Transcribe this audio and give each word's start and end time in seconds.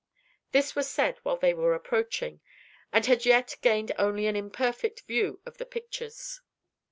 This 0.51 0.75
was 0.75 0.89
said 0.89 1.19
while 1.21 1.37
they 1.37 1.53
were 1.53 1.75
approaching, 1.75 2.41
and 2.91 3.05
had 3.05 3.23
yet 3.23 3.55
gained 3.61 3.91
only 3.99 4.25
an 4.25 4.35
imperfect 4.35 5.01
view 5.01 5.41
of 5.45 5.59
the 5.59 5.65
pictures. 5.67 6.41